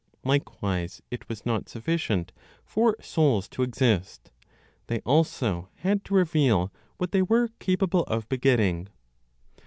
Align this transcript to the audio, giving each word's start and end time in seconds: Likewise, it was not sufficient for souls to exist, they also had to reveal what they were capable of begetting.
Likewise, 0.23 1.03
it 1.11 1.29
was 1.29 1.45
not 1.45 1.69
sufficient 1.69 2.31
for 2.65 2.95
souls 2.99 3.47
to 3.47 3.61
exist, 3.61 4.31
they 4.87 4.99
also 5.01 5.69
had 5.75 6.03
to 6.05 6.15
reveal 6.15 6.73
what 6.97 7.11
they 7.11 7.21
were 7.21 7.49
capable 7.59 8.01
of 8.05 8.27
begetting. 8.27 8.87